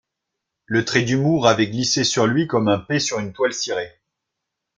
Le 0.65 0.83
trait 0.83 1.03
d’humour 1.03 1.45
avait 1.45 1.67
glissé 1.67 2.03
sur 2.03 2.25
lui 2.25 2.47
comme 2.47 2.69
un 2.69 2.79
pet 2.79 2.97
sur 2.99 3.19
une 3.19 3.33
toile 3.33 3.53
cirée. 3.53 4.01